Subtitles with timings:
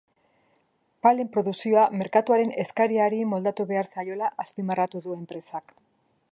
[1.05, 5.81] Palen produkzioa merkatuaren eskariari moldatu behar zaiola azpimarratu du enpresak.